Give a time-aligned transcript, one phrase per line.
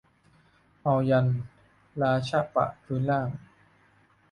[0.83, 1.37] เอายันต์
[2.01, 3.29] ราชะปะพื้นล่าง